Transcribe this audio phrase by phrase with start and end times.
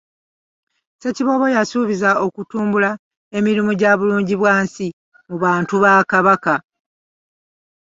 [0.93, 2.91] Ssekiboobo yasuubizza okutumbula
[3.37, 4.87] emirimu gya bulungibwansi
[5.27, 6.55] mu bantu ba Kabaka.